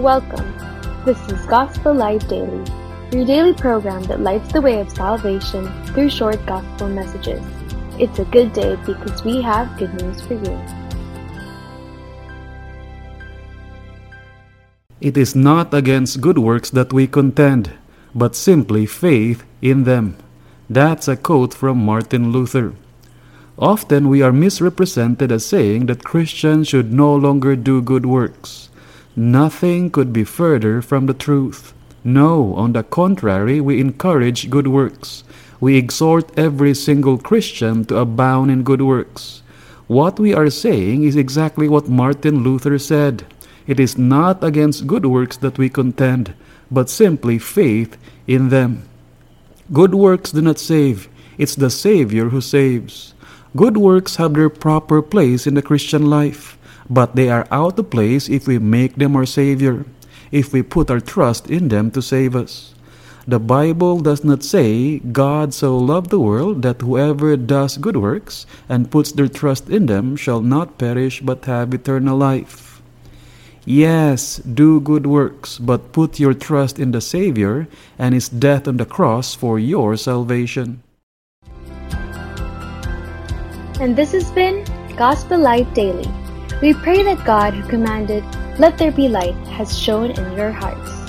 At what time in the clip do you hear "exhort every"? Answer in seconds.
35.76-36.72